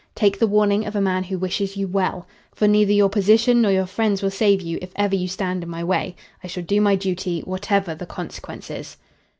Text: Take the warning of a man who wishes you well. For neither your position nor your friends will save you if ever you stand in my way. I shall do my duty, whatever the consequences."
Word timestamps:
Take 0.15 0.39
the 0.39 0.47
warning 0.47 0.87
of 0.87 0.95
a 0.95 0.99
man 0.99 1.25
who 1.25 1.37
wishes 1.37 1.77
you 1.77 1.87
well. 1.87 2.27
For 2.55 2.67
neither 2.67 2.91
your 2.91 3.07
position 3.07 3.61
nor 3.61 3.71
your 3.71 3.85
friends 3.85 4.23
will 4.23 4.31
save 4.31 4.59
you 4.59 4.79
if 4.81 4.89
ever 4.95 5.13
you 5.15 5.27
stand 5.27 5.61
in 5.61 5.69
my 5.69 5.83
way. 5.83 6.15
I 6.43 6.47
shall 6.47 6.63
do 6.63 6.81
my 6.81 6.95
duty, 6.95 7.41
whatever 7.41 7.93
the 7.93 8.07
consequences." 8.07 8.97